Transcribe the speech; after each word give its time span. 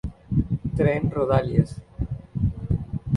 Tren 0.77 1.13
Rodalies 1.13 1.77